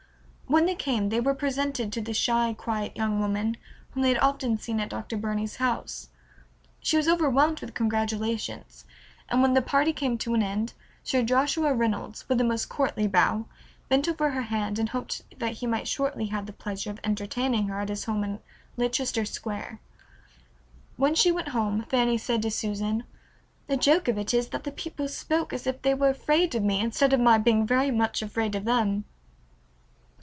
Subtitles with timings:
[0.47, 3.55] When they came they were presented to the shy, quiet young woman
[3.91, 5.15] whom they had often seen at Dr.
[5.15, 6.09] Burney's house.
[6.81, 8.83] She was overwhelmed with congratulations,
[9.29, 10.73] and when the party came to an end
[11.05, 13.45] Sir Joshua Reynolds, with a most courtly bow,
[13.87, 17.69] bent over her hand, and hoped that he might shortly have the pleasure of entertaining
[17.69, 18.39] her at his home in
[18.75, 19.79] Leicester Square.
[20.97, 23.05] When she went home Fanny said to Susan,
[23.67, 26.63] "The joke of it is that the people spoke as if they were afraid of
[26.63, 29.05] me, instead of my being very much afraid of them."